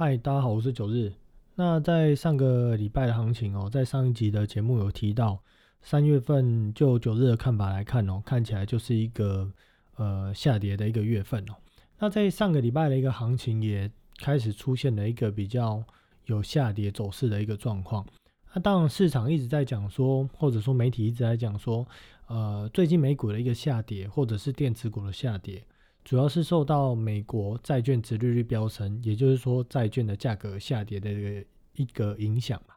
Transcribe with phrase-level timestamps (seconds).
[0.00, 1.12] 嗨，大家好，我是九日。
[1.56, 5.42] 那在上个礼拜的行情哦，在上一集的节目有提到，
[5.82, 9.50] 三月份就九日的看法来看哦，看起来就是一个
[9.96, 11.54] 呃下跌的一个月份哦。
[11.98, 15.82] 那在上个礼拜的一个行情也开始出现了一个比较
[16.26, 18.06] 有下跌走势的一个状况。
[18.54, 21.84] 那当然市场一直在讲说，或者说媒体一直在讲说，
[22.28, 25.60] 呃，最近美股的一个下跌，或者是电子股的下跌。
[26.08, 31.44] 主要是受到美国债券殖利率飙升，也就是说债券的价格下跌的一个
[31.74, 32.74] 一个影响嘛。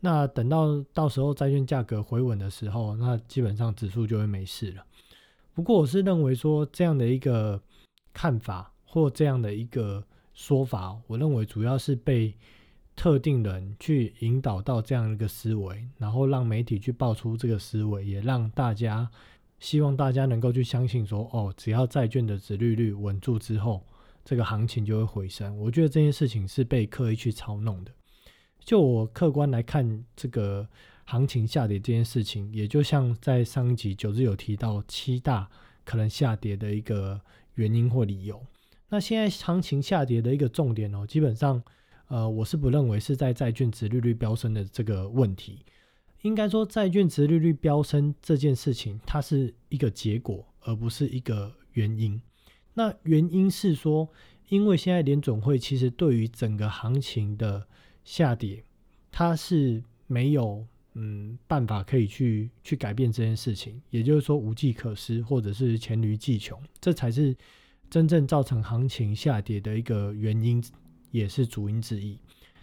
[0.00, 4.82] 那等到到时候债券价格回稳的时候，那基本上指数就会没事了。
[5.52, 7.60] 不过我是认为说这样的一个
[8.14, 10.02] 看法或这样的一个
[10.32, 12.34] 说法，我认为主要是被
[12.96, 19.10] 特定人去引导到这样一个思维，然后让媒体去爆出这个思维，也让大家。
[19.58, 23.82] 希望大家能够去相信说，哦，只要债券的值利率稳住之后，
[24.24, 25.58] 这个行情就会回升。
[25.58, 27.92] 我觉得这件事情是被刻意去操弄的。
[28.60, 30.66] 就我客观来看，这个
[31.04, 35.48] 行情下跌这件事情，也就像在上一集九日有提到七大
[35.84, 37.20] 可能下跌的一个
[37.54, 38.42] 原因或理由。
[38.88, 41.62] 那现在行情下跌的一个重点哦，基本上，
[42.08, 45.64] 呃，我是不认为是在债券值利率飙升的这个问题。
[46.24, 52.18] 应该说，债券值利率飙升这件事情，它是一个结果，而不是一个原因。
[52.72, 54.08] 那原因是说，
[54.48, 57.66] 因为现在联总会其实对于整个行情的
[58.04, 58.64] 下跌，
[59.12, 67.36] 它是没有嗯办法可以去去改变这件事情，也就是说无计可施，或者是黔驴技穷，这才是
[67.90, 70.64] 真正造成行情下跌的一个原因，
[71.10, 72.18] 也是主因之一。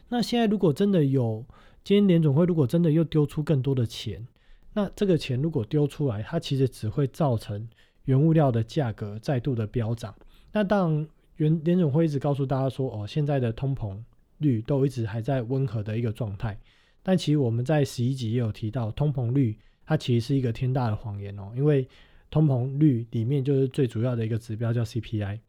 [0.09, 1.45] 那现在如果真的有，
[1.83, 4.27] 今天联总会如果真的又丢出更多的钱，
[4.73, 7.67] 那这个钱如果丢出来，它其实只会造成
[8.05, 10.13] 原物料的价格再度的飙涨。
[10.51, 11.07] 那当
[11.37, 13.97] 原联总会一直告诉大家说，哦，现在的通膨
[14.37, 16.57] 率都一直还在温和的一个状态。
[17.01, 21.87] 但其实我们在十一集也有提到，通膨率它其实是一个天大的谎言哦，因为
[22.29, 25.39] 通膨率里面就是最主要的一个指标叫 CPI。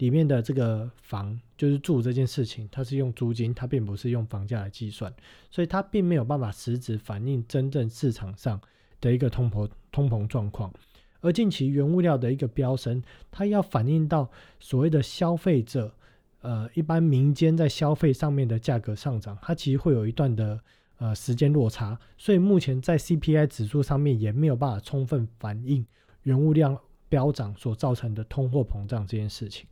[0.00, 5.12] 里面的这个房就是住这件事情，它是用租金，它并不是用房价来计算，
[5.50, 8.58] 所以它并没有办法实质反映真正市场上
[8.98, 10.72] 的一个通膨通膨状况。
[11.20, 15.94] 而近期原物料的一个飙升，它要反映到所谓的消费者，
[16.40, 20.58] 呃，一般民间在消费上面的价格上涨，它其实会有一段的
[20.96, 25.84] 呃时间落差，所以目前在 CPI 指数上面也没有办法充分反映
[26.22, 29.66] 原物料飙涨所造成的通货膨胀这件事情。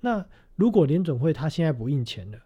[0.00, 0.24] 那
[0.56, 2.38] 如果联准会它现在不印钱了，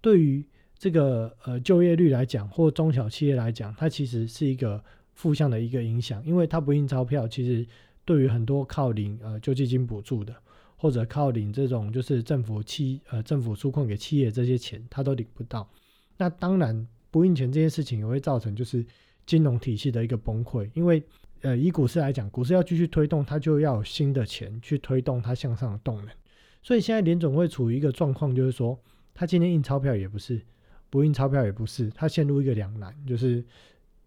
[0.00, 0.44] 对于
[0.78, 4.82] 这个呃就业率来讲，或中小企业来讲，它其实是一个
[5.14, 7.66] 负向的一个影响，因为它不印钞票，其实
[8.04, 10.34] 对于很多靠领呃救济金补助的，
[10.76, 15.68] 或者靠领这种就是政府企呃政府纾困给企业这些钱，它都领不到。
[16.16, 18.86] 那当然不印钱这件事情也会造成就是
[19.26, 21.02] 金融体系的一个崩溃，因为
[21.40, 26.08] 呃以股市来讲，股市要继续推动，它就要有新的钱去推动它向上的动能。
[26.68, 28.78] 所以现在联总会处于一个状况，就是说，
[29.14, 30.38] 他今天印钞票也不是，
[30.90, 33.42] 不印钞票也不是，他陷入一个两难，就是，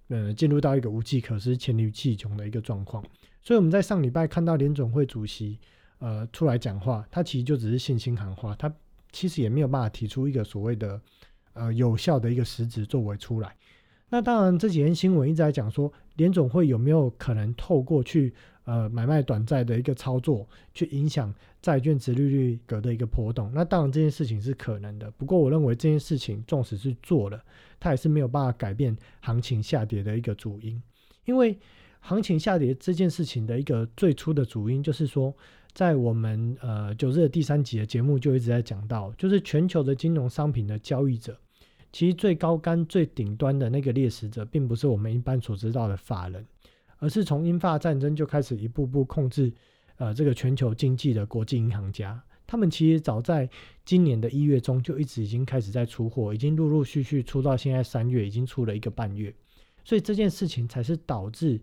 [0.09, 3.03] 呃，进入到一个无计可施、黔驴技穷的一个状况。
[3.41, 5.57] 所以我们在上礼拜看到联总会主席，
[5.97, 8.72] 呃，出来讲话，他其实就只是信心喊话，他
[9.11, 11.01] 其实也没有办法提出一个所谓的，
[11.53, 13.55] 呃，有效的一个实质作为出来。
[14.09, 18.35] 那当然这几天新闻一直在讲说，联总会有没有可能透过去。
[18.63, 25.09] 呃，买卖短债的一个操作，去影响债券值利率格的一个波动，那当然这件事情是可能的。
[25.11, 27.44] 不过，我认为这件事情纵使是做了，
[27.79, 30.81] 它也是没有办法改变行情下跌的一个主因。
[31.25, 31.57] 因为
[32.01, 35.35] 行情下跌这件事情的一个最初的主因，就是说，
[35.73, 41.38] 在我们呃九日的第三集的节目就一直在讲到，就是全球的金融商品的交易者，
[41.91, 46.45] 其实最高干、最顶端的那个猎食者，并不是我们一般所知道的法人。
[47.01, 49.51] 而是从英法战争就开始一步步控制，
[49.95, 53.50] 呃，这个全球经济的国际银行家，他们其实早在
[53.84, 59.34] 今年的一月中就一直已经开始在出货，已经陆陆续续出到现在三月，已经出了一个半月，
[59.84, 61.59] 所以这件事情才是导致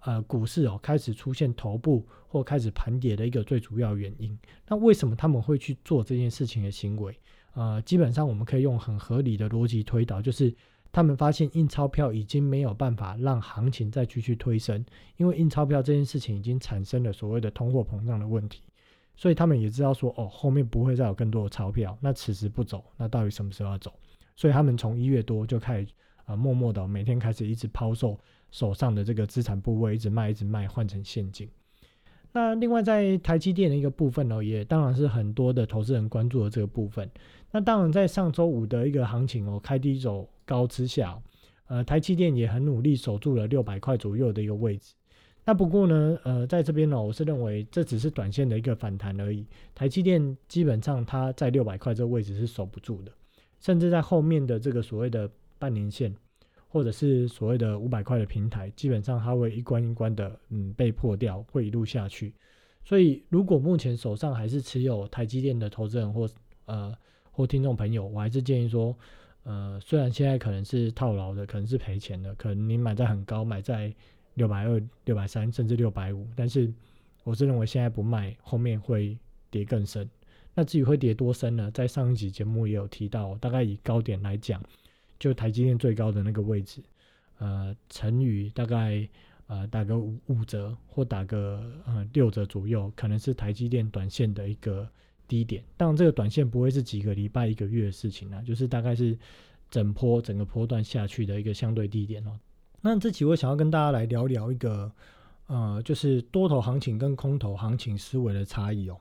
[0.00, 4.36] 呃股市哦开始出现头部或开始盘跌的一个最主要原因。
[4.66, 7.14] 那为什么他们会去做这件事情的行为？
[7.52, 10.54] 呃，基本上我们可以用很合理的逻辑推导，就是。
[10.90, 14.84] 他们发现印钞票已经没有办法让行情再继续推升，
[15.16, 18.62] 因为印钞票这件事情已经产生了所谓的通货膨胀的问题，
[19.14, 23.92] 所以他们也知道说，哦，后面不会再有更多的钞票，那此时不走，那到底什么时候要走？
[24.34, 25.88] 所以他们从一月多就开始
[26.24, 28.18] 啊，默默的每天开始一直抛售
[28.50, 31.48] 手上的这个资产部位，一直卖，一直卖，换成现金。
[32.30, 37.10] 那另外在台积电的一个部分呢，也当然是很多的投资人关注的这个部分。
[37.50, 41.20] 那当然在上周五的一个行情哦，开低走高之下，
[41.66, 44.94] 呃，台积电也很努力守住了六百块左右的一个位置。
[45.44, 49.46] 那不过呢，呃，在这边呢，我是认为这只是短线的一个反弹而已。
[49.74, 53.12] 台积电基本上它在六百块这个位置是守不住的，
[53.58, 56.14] 甚至在后面的这个所谓的半年线，
[56.68, 62.34] 或者是所谓的五百块的平台，基本上它会一关一关的，嗯，被破掉，会一路下去。
[62.84, 66.28] 所以，如果目前手上还是持有台积电的投资人或
[66.66, 66.94] 呃
[67.38, 68.98] 或听众朋友，我还是建议说，
[69.44, 73.94] 呃，虽然现在可能是套牢的，可能是赔钱的，可能你买在很高，买在。
[74.34, 76.72] 六百二、六百三，甚至六百五，但是
[77.24, 79.18] 我是认为现在不卖，后面会
[79.50, 80.08] 跌更深。
[80.54, 81.68] 那至于会跌多深呢？
[81.72, 84.62] 在上一集节目也有提到，大概以高点来讲，
[85.18, 86.80] 就台积电最高的那个位置，
[87.38, 89.08] 呃，乘以大概
[89.48, 94.88] 呃打个五五折或打个呃六折左右，可能是台积电短线的一个
[95.28, 95.62] 低点。
[95.76, 99.16] 当然，这个短线不会是几个礼拜、一个月的事情啊，就是大概是
[99.70, 102.36] 整波整个波段下去的一个相对低点哦。
[102.80, 104.90] 那这期我想要跟大家来聊聊一个，
[105.46, 108.98] 呃，就是多头行情跟空头行情思维的差异哦。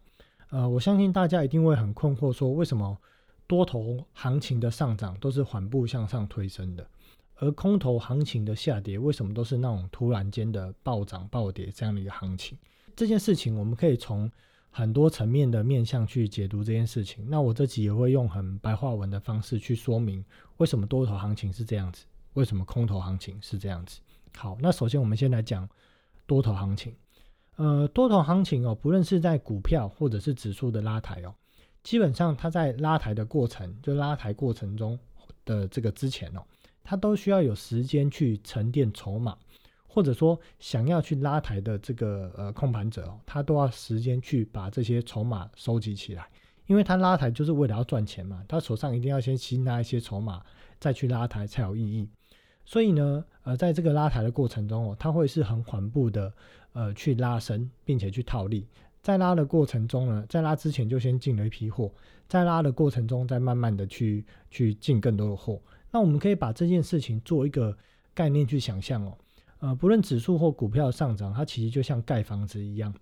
[0.49, 2.97] 呃，我相信大家一定会很困惑，说为什么
[3.47, 6.87] 多头行情的上涨都是缓步向上推升的，
[7.35, 12.57] 而空头行情的下跌为什么都是那种突然间的暴涨暴跌这样的一个行情？
[12.95, 14.29] 这件事情我们可以从
[14.69, 17.25] 很多层面的面向去解读这件事情。
[17.29, 20.23] 那我这集也会用很白话文的方式去说明
[20.57, 22.05] 为什么多头行情是这样子。
[22.33, 23.99] 为什么空头行情是这样子？
[24.37, 25.67] 好，那首先我们先来讲
[26.27, 26.93] 多头行情。
[27.55, 31.33] 呃，多头行情哦，不论是在股票或者是指数的拉抬哦，
[31.81, 34.99] 基本上它在拉抬的过程，就拉抬过程中
[35.43, 36.43] 的这个之前哦，
[36.83, 39.35] 它都需要有时间去沉淀筹码，
[39.97, 46.29] 或者说想要去拉抬的这个呃控盘者哦，他都要时间去把这些筹码收集起来，
[46.67, 50.39] 因为他拉抬就是为了要赚钱嘛，他手上一定要先吸纳一些筹码，
[50.79, 52.07] 再去拉抬才有意义。
[52.63, 56.31] 所以呢，呃，在这个拉抬的过程中哦，他会是很缓步的，
[56.73, 58.67] 呃，去拉升，并且去套利。
[59.01, 61.91] 在拉的过程中呢，在拉之前就先进了一批货，
[62.27, 65.59] 在拉的过程中再慢慢的去去进更多的货。
[65.89, 67.75] 那我们可以把这件事情做一个
[68.13, 69.17] 概念去想象哦，
[69.59, 72.93] 呃，不论指数或股票上涨，它其实就像盖房子一样，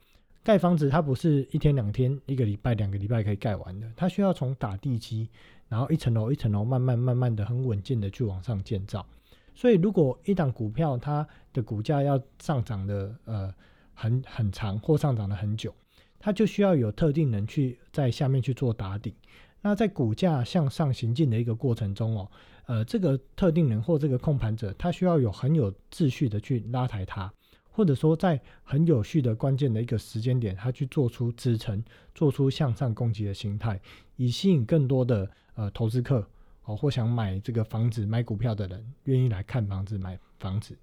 [0.44, 5.30] 盖房子它不是一天两天、一个礼拜、两个礼拜可以盖完的，它需要从打地基，
[5.68, 9.06] 然后一层楼一层楼慢慢慢慢的很稳健的去往上建造。
[9.54, 13.54] 所以，如果一档股票它的股价要上涨的呃
[13.94, 15.74] 很很长或上涨的很久，
[16.20, 19.14] 它就需要有特定人去在下面去做打底。
[19.62, 22.30] 那在股价向上行进的一个过程中哦，
[22.66, 27.32] 呃，这个特定人或这个控盘者，他需要有很有秩序的去拉抬它，
[27.72, 31.84] 或者说在很有序的关键的一个时间点，他去做出支撑，
[32.14, 33.80] 做出向上攻击的形态，
[34.16, 36.28] 以吸引更多的呃投资客。
[36.68, 40.76] 哦，或想买这个房子、买股票的人，愿意来看房子、买房子。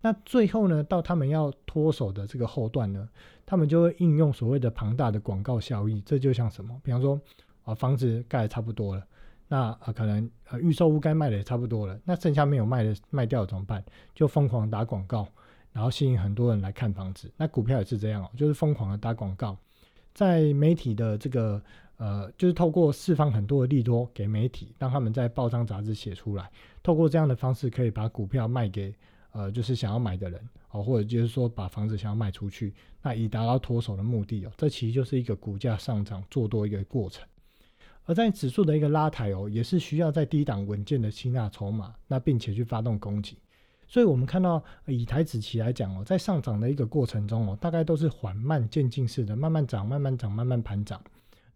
[0.00, 3.06] 那最后呢，到他们要脱手的这个后段呢，
[3.44, 6.00] 他们就会应用所谓的庞大的广告效益。
[6.06, 6.80] 这就像什么？
[6.82, 7.20] 比方说，
[7.64, 9.06] 啊，房子盖的差不多了，
[9.48, 13.84] 那呃，可能呃，预售屋该卖的也差不多了，那剩下没有卖的卖掉怎么办？
[14.14, 15.26] 就疯狂打广告，
[15.72, 17.30] 然后吸引很多人来看房子。
[17.36, 19.56] 那股票也是这样哦，就是疯狂的打广告，
[20.12, 21.62] 在媒体的这个。
[21.98, 26.46] 呃，就是透过释放很多的利多给媒体，让他们在报章杂志写出来，
[26.82, 28.94] 透过这样的方式可以把股票卖给
[29.32, 30.38] 呃，就是想要买的人
[30.72, 34.52] 哦，或者就是说把房子想要卖出去，那以达到脱手的目的哦。
[34.58, 37.26] 这其实就是一个股价上涨做多一个过程。
[38.06, 43.36] 而在指数的一个拉抬哦，也是需要在低档稳健的吸纳筹码，那并且去发动攻击。
[43.88, 51.00] 所以我们看到以台子期来讲哦，在上涨的一个过程中哦，大概都是缓慢渐进式的，慢慢涨，慢慢涨，慢慢盘涨。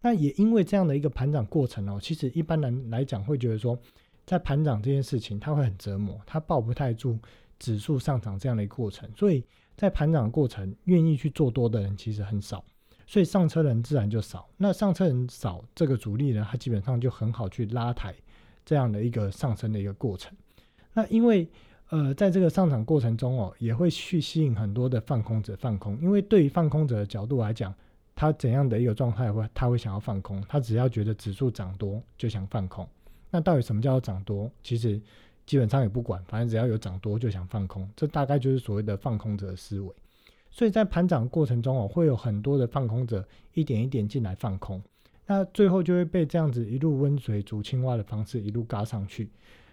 [0.01, 3.77] 那也因为这样的一个盘涨过程哦，其实一般人来讲会觉得说，
[4.25, 7.19] 在盘涨这件事情，他会很折磨，他抱不太住
[7.59, 9.43] 指数上涨这样的一个过程，所以
[9.75, 12.63] 在盘涨过程愿意去做多的人其实很少，
[13.11, 14.47] 所以上车人自然就少。
[14.55, 18.15] 那上车人少，这个主力呢，他基本上就很好去拉抬
[18.63, 20.31] 这样的一个上升的一个过程。
[20.93, 21.45] 那因为
[21.89, 27.75] 呃，在这个上涨过程中哦，也会去吸引很多的放空者放空，因为对于放空者的角度来讲。
[28.13, 30.43] 他怎样的一个状态会，他会想要放空？
[30.47, 32.87] 他只要觉得指数涨多就想放空。
[33.31, 34.51] 那到底什么叫做涨多？
[34.61, 35.01] 其实
[35.45, 37.89] 基本上也不管，反正只要有涨多就想放空。
[37.95, 39.91] 这大概就是所谓的放空者的思维。
[40.51, 44.81] 所以在盘涨过程中哦，会有很多的放空者一点一点进来放空，
[45.25, 49.29] 那最后就会被这样子一路温水煮青蛙的方式一路嘎上去。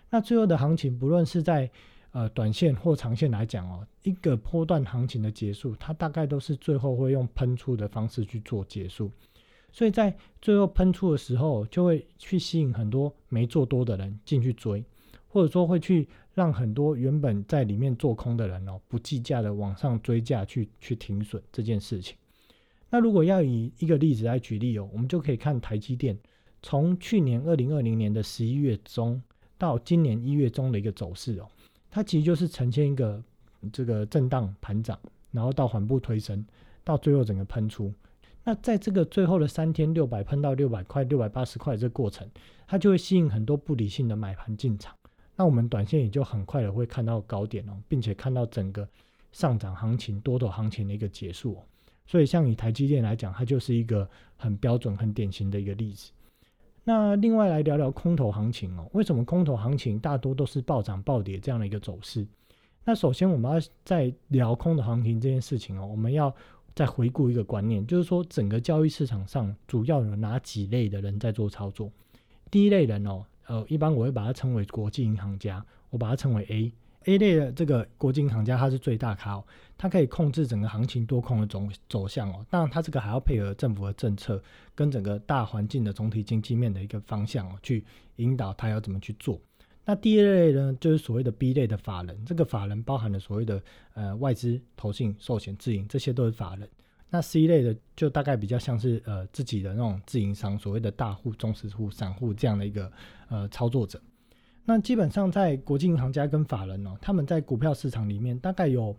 [0.08, 1.68] 那最后的行情，不论是在
[2.12, 9.10] 呃短线或长线来讲哦，一个波段行情的结束，它大概都是最后会用喷出的方式去做结束。
[9.70, 14.82] 所以在最后喷出的时候，就会去吸引很多没做多的人进去追，
[15.28, 22.16] 或者说会去让很多原本在里面做空的人哦，不计价的往上追价去去停损这件事情。
[22.90, 26.18] 那如果要以一个例子来举例哦，我们就可以看台积电
[26.62, 29.22] 从去年二零二零年的十一月中
[29.58, 31.46] 到今年一月中的一个走势哦，
[31.90, 33.22] 它其实就是呈现一个
[33.72, 34.98] 这个震荡盘涨，
[35.30, 36.44] 然后到缓步推升，
[36.82, 37.92] 到最后整个喷出。
[38.44, 42.26] 那在这个最后的三天六百喷到六百块、六百八十块这个过程，
[42.66, 44.97] 它就会吸引很多不理性的买盘进场。
[45.38, 48.86] 那我们短线也就很快的会看到高点哦，并且看到整个
[49.32, 51.62] 上涨行情、多头行情的一个结束哦。
[52.04, 56.10] 所以像以台积电来讲，它就是一个很标准、很典型的一个例子。
[56.82, 62.26] 那另外来聊聊空头行情哦，为什么空头行情大多都是暴涨暴跌这样的一个走势？
[62.84, 66.34] 那首先我们要在聊空头行情这件事情哦，我们要。
[66.74, 71.90] 再回顾一个观念，就是说整个交易市场上主要有哪几类的人在做操作？
[72.52, 76.72] 第一类人哦，呃，一般我会把它称为国际银行家，我把它称为 A
[77.04, 79.44] A 类的这个国际银行家，他是最大咖哦，
[79.78, 82.44] 他可以控制整个行情多空的走走向哦。
[82.50, 84.42] 当然，他这个还要配合政府的政策
[84.74, 87.82] 跟整个大环境的总体经济面的一个方向哦，去
[88.16, 89.40] 引导他要怎么去做。
[89.86, 93.62] 那第二类呢，就是所谓的 B 类的法人，这个法人包含了所谓的
[93.94, 96.68] 呃外资、投信、寿险、自营，这些都是法人。
[97.10, 102.92] 那 C 类的就大概比较像是呃自己的那种自营商，所谓的大户、中实户、散户这样的一个
[103.28, 104.00] 呃操作者。
[104.64, 108.94] 那基本上在国际银行家跟法人哦，他们在股票市场里面大概有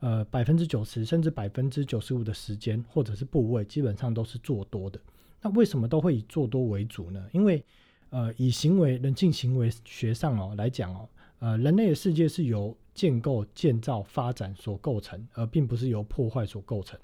[0.00, 5.00] 呃百分之九十甚至百分之九十五的时间或者是部位，基本上都是做多的。
[5.40, 7.24] 那为什么都会以做多为主呢？
[7.32, 7.64] 因为
[8.10, 16.98] 呃，以行为人性行为学上哦来讲哦，呃，人类的世界是由建构、建造、发展所构成，而并不是由破坏所构成。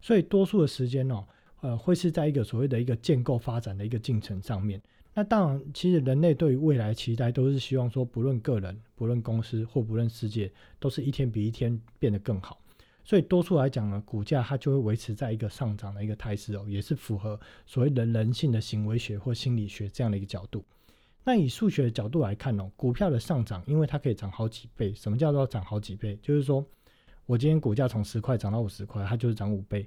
[0.00, 1.24] 所以多数的时间哦，
[1.60, 4.80] 呃，会是在一个所谓的一个建构发展的一个进程上面。
[5.12, 12.60] 那当然，其实人类对于未来期待都是希望说，不论个人、不论公司或不论世界，都是一天比一天变得更好。
[13.04, 20.64] 所以多数来讲呢，股价它就会维持在一个上涨的一个态势哦，也是符合所谓人人性的行为学或心理学这样的一个角度。
[21.24, 24.94] 那以数学的角度来看哦，股票的上涨，因为它可以涨好几倍。
[24.94, 26.16] 什么叫做涨好几倍？
[26.22, 26.64] 就是说
[27.30, 29.84] 我今天股价从十块涨到五十块，它就是涨五倍；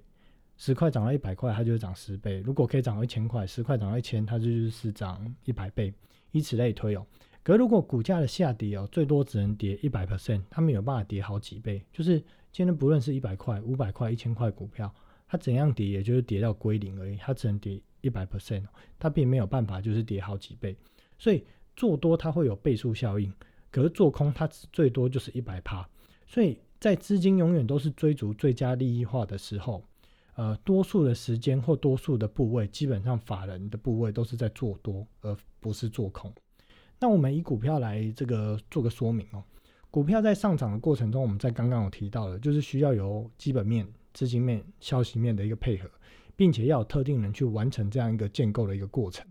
[0.56, 2.40] 十块涨到一百块，它就是涨十倍。
[2.40, 5.94] 如果可以涨到一千块，十块涨到一千，它就是涨一百倍，
[6.32, 7.06] 以此类推哦。
[7.44, 11.84] 可如果股价的下跌哦，最多只能跌一百 percent，它没有办法跌好几倍。
[11.92, 12.18] 就是
[12.50, 14.90] 今天不论是一百块、五百块、一千块股票，
[15.28, 18.64] 它怎样跌，也就是跌到归零而已，它只能跌一百 percent，
[18.98, 20.74] 它并没有办法就是跌好几倍。
[21.18, 21.46] 所以
[21.76, 23.34] 做多它会有倍数效应，
[23.70, 25.86] 可是做空它最多就是一百趴。
[26.26, 29.82] 所以在资金永远都是追逐最佳利益化的时候，
[30.36, 36.30] 呃，多数的时间或多数的部位，基本上法人的部位都是在做多，而不是做空。
[37.00, 39.42] 那我们以股票来这个做个说明哦。
[39.90, 45.90] 股票在上涨的过程中，我们在刚刚有提到的，就是需要有基本面、资金面、消息面的一个配合，
[46.36, 49.26] 并且要有特定人去完成这样一个建构的一个过程。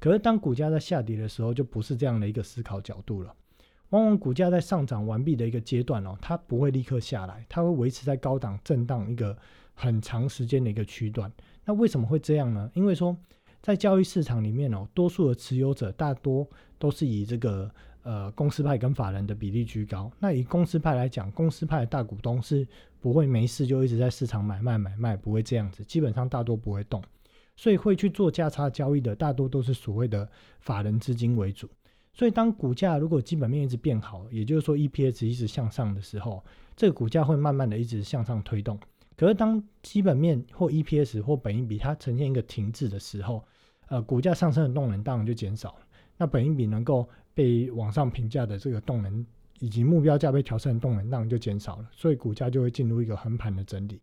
[0.00, 3.34] 可是当股价在下跌的时候，就不是这样的一个思考角度了。
[3.94, 9.36] 往往股价在上涨完毕的一个阶段哦，它不会立刻下来，它会维持在高档震荡一个
[9.72, 11.30] 很长时间的一个区段。
[11.64, 12.68] 那为什么会这样呢？
[12.74, 13.16] 因为说。
[13.66, 16.46] 在交易市场里面哦，多数的持有者大多
[16.78, 17.70] 都是以这个
[18.02, 20.12] 呃公司派跟法人的比例居高。
[20.18, 22.68] 那以公司派来讲，公司派的大股东是
[23.00, 27.02] 不会没事就一直在市场买卖买卖，不会这样子，基本上大多不会动。
[27.56, 30.28] 所以会去做价差交易的，大多都是所谓的
[30.60, 31.66] 法人资金为主。
[32.14, 36.42] 所以当股价如果基本面一直变好，也就是说 EPS 一直向上的时候，
[36.76, 38.78] 这个股价会慢慢的一直向上推动。
[39.16, 43.44] 可是当基本面或 EPS 或本益比它呈现一个停滞的时候，
[43.88, 45.76] 呃，股价上升的动能当然就减少，
[46.16, 49.26] 那本应比能够被往上评价的这个动能，
[49.58, 54.00] 以及目标价被调升的动能当然就减少了，所以股价就会进入一个横盘的整理。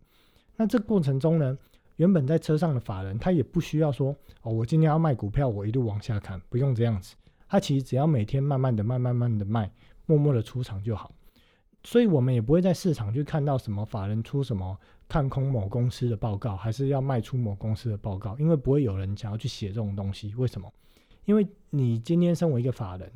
[0.56, 1.58] 那这过程中呢，
[1.96, 7.16] 原本在车上的法人他也不需要说哦，我今天要卖股票，我一路往下看，不用这样子，
[7.52, 9.70] 他其实只要每天慢慢的、慢慢慢的卖，
[10.06, 11.12] 默默的出场就好。
[11.84, 14.80] 所以我们也不会在市场去看到什么法人出什么。
[15.10, 18.38] 看空某公司的报告，还是要卖出某公司的报告？
[18.40, 20.34] 因为不会有人想要去写这种东西。
[20.36, 20.72] 为什么？
[21.26, 23.12] 因为你今天身为一个法人，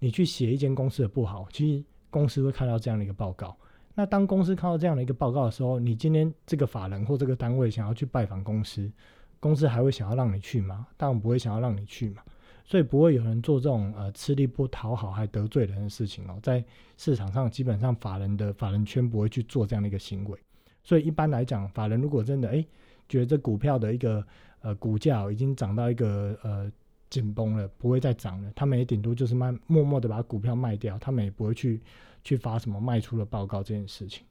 [0.00, 3.56] 你去写一间公司的不好，其实公司会看到这样的一个报告。
[3.94, 8.90] 那当公司看到这样的一个报告的时候，你今天这个法人或这个单位想要去拜访公司，
[9.38, 10.88] 公司还会想要让你去吗？
[10.96, 12.22] 当然不会想要让你去嘛。
[12.68, 16.36] 所以不会有人做这种呃吃力不讨好还得罪人的事情哦。
[16.42, 16.62] 在
[16.96, 20.36] 市场上，基本上法人的法人圈不会去做这样的一个行为。
[20.82, 22.64] 所以一般来讲，法人如果真的哎
[23.08, 24.26] 觉得这股票的一个
[24.62, 26.70] 呃股价已经涨到一个呃
[27.08, 31.80] 紧绷了，不会再涨了，他们也顶多就是卖默默的把股票卖掉，他们也不会去
[32.24, 34.24] 去发什么卖出的报告这件事情。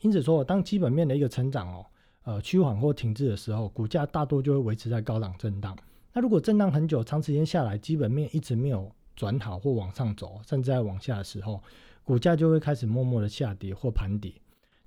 [0.00, 1.86] 因此说，当基本面的一个成长哦，
[2.24, 5.76] 呃趋缓或停滞的时候，股价大多就会维持在高档震荡。
[6.12, 11.62] 那如果震荡很久，长时间下来，基本面一直没有转好或往上走，甚至在往下的时候，
[12.02, 14.32] 股价就会开始默默的下跌或盘跌。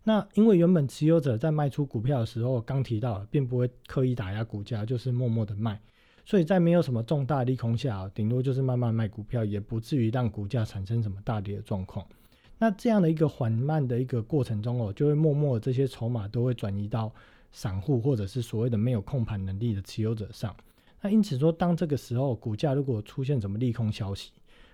[0.04, 5.80] 那因为原本持有者在卖出股票的时候，刚提到，并不会刻意打压股价，就是默默的卖，
[6.26, 12.06] 所以在没有什么重大利空下，顶多就是慢慢卖股票，也不至于让股价产生什么大跌的状况。
[12.60, 17.10] 那这样的一个缓慢的一个过程中哦，就会默默这些筹码都会转移到
[17.54, 20.54] 散户或者是所谓的没有控盘能力的持有者上。
[21.04, 24.32] 那因此说，当这个时候股价如果出现什么利空消息，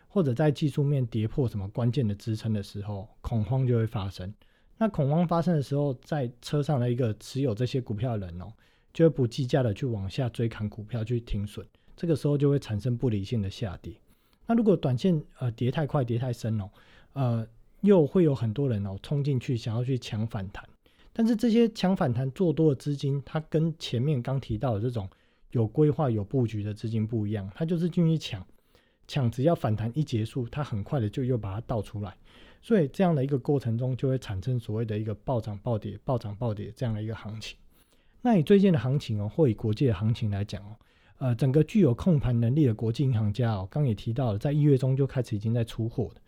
[0.07, 4.31] 或者在技术面跌破什么关键的支撑的时候，恐慌就会发生。
[4.77, 8.45] 那恐慌发生的时候，在车上的一个持有这些股票的人哦，
[8.93, 11.65] 就会不计价的去往下追砍股票去停损，
[11.97, 13.93] 这个时候就会产生不理性的下跌。
[14.45, 16.69] 那如果短线呃跌太快、跌太深哦，
[17.13, 17.47] 呃，
[17.81, 20.63] 又会有很多人哦冲进去想要去抢反弹，
[21.11, 25.09] 但是这些抢反弹做多的资金，它跟前面刚提到的这种
[25.51, 28.45] 有规划、有布局的资金不一样，它就是进去抢，
[29.07, 32.15] 抢只要反弹一结束，它很快的就又把它倒出来。
[32.61, 37.57] 所以这样的一个过程中，就会产生所谓的一个暴涨暴跌、暴涨暴跌这样的一个行情。
[38.21, 40.75] 那以最近的行情哦，或以国际的行情来讲哦，
[41.19, 46.21] 呃，整个具有控盘能力的国际银行家哦，刚也提到了，在一月中就开始已经在出货的。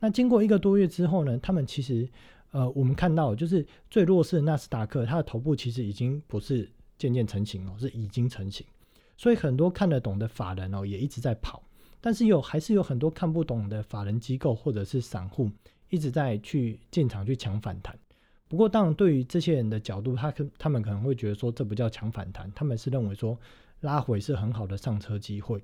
[0.00, 2.08] 那经过一个多月之后呢，他们其实
[2.50, 8.66] 呃，我们看到就是最弱势的纳斯达克，它的头部其实已经不是渐渐成型哦，是已经成型。
[9.16, 11.62] 所以很多看得懂的法人哦，也一直在跑。
[12.00, 15.50] 但是有还是有很多看不懂的法人机构或者是散户
[15.88, 17.98] 一直在去进场去抢反弹。
[18.46, 23.38] 不过，当然对于这些人的角度，他可他们可能会觉得说这不叫抢反弹，他们是认为说
[23.80, 25.62] 拉回是很好的上车机会。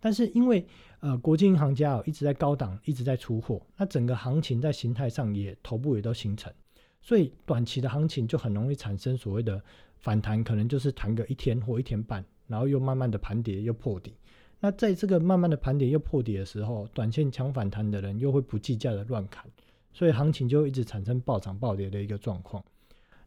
[0.00, 0.66] 但是因为
[1.00, 6.52] 呃国际银行家哦一直在高档一直在出货，那整个行情在形态上也头部也都形成，
[7.00, 9.62] 所以短期的行情就很容易产生所谓的
[10.06, 14.14] 反弹，可能就是弹个一天或一天半，然后又慢慢的盘跌又破底。
[14.60, 19.44] 那在这个慢慢的盘跌又破底的时候，短线抢反弹的人又会不计价的乱砍，
[19.92, 22.64] 所以行情就一直产生暴涨暴跌的一个状况。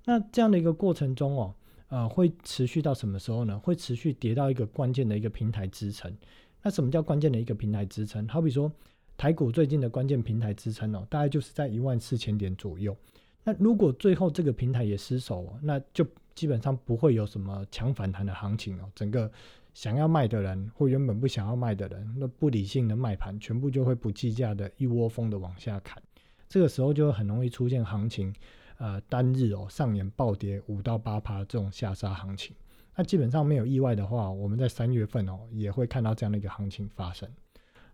[0.06, 1.54] 那这样的一个过程中哦，
[1.90, 3.60] 呃，会持续到什么时候呢？
[3.60, 6.16] 会持续跌到一个关键的一个平台支撑。
[6.64, 8.26] 那什么叫关键的一个平台支撑？
[8.30, 8.72] 好比说
[9.18, 12.96] 台股最近的关键平台支撑哦，大概就是在一万四千点左右。
[13.44, 16.06] 那如果最后这个平台也失守，那就
[16.40, 19.30] 基本上不会有什么强反弹的行情哦，整个。
[19.72, 26.02] 想要卖的人或原本不想要卖的人，那不理性的卖盘，全部就会不计价的一窝蜂的往下砍，
[26.50, 28.34] 这个时候就会很容易出现行情，
[28.78, 32.54] 呃，单日哦上演暴跌五到八趴这种下杀行情。
[32.96, 37.30] 那基本上没有意外的话，我们在三月份哦也会看到这样的一个行情发生。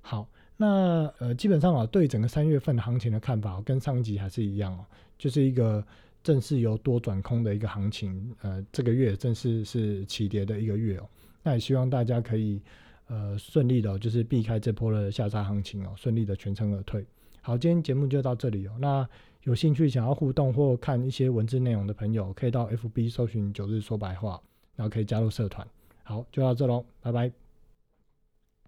[0.02, 4.86] 好，那呃基本上啊对整个三月份行情的看法，跟上一集还是一样哦，
[5.20, 5.86] 就是一个
[6.26, 11.08] 正式由多转空的一个行情，呃，这个月正式是起跌的一个月哦。
[11.44, 12.60] 那也希望大家可以，
[13.06, 17.06] 呃，顺利的，就是避开这波的下杀行情哦，顺利的全程而退。
[17.44, 18.72] 好，今天节目就到这里哦。
[18.80, 19.08] 那
[19.44, 24.42] 有兴趣想要互动或看一些文字内容的朋友，可以到 FB 搜寻九日说白话，
[24.76, 25.68] 然后可以加入社团。
[26.02, 27.45] 好，就到这喽，拜拜。